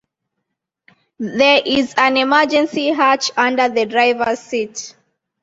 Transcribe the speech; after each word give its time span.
There 1.19 1.61
is 1.63 1.93
an 1.95 2.17
emergency 2.17 2.87
hatch 2.87 3.29
under 3.37 3.69
the 3.69 3.85
driver's 3.85 4.39
seat. 4.39 4.95